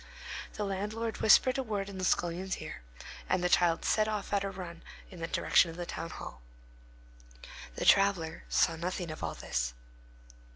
The 0.55 0.63
landlord 0.65 1.19
whispered 1.19 1.59
a 1.59 1.63
word 1.63 1.87
in 1.87 1.99
the 1.99 2.03
scullion's 2.03 2.57
ear, 2.57 2.81
and 3.29 3.43
the 3.43 3.49
child 3.49 3.85
set 3.85 4.07
off 4.07 4.33
on 4.33 4.41
a 4.43 4.49
run 4.49 4.81
in 5.11 5.19
the 5.19 5.27
direction 5.27 5.69
of 5.69 5.77
the 5.77 5.85
town 5.85 6.09
hall. 6.09 6.41
The 7.75 7.85
traveller 7.85 8.43
saw 8.49 8.75
nothing 8.75 9.11
of 9.11 9.21
all 9.23 9.35
this. 9.35 9.75